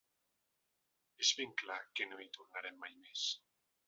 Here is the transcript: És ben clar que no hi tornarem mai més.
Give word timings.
És 1.25 1.29
ben 1.41 1.53
clar 1.63 1.77
que 1.99 2.07
no 2.13 2.17
hi 2.23 2.27
tornarem 2.39 2.81
mai 2.87 2.97
més. 3.05 3.27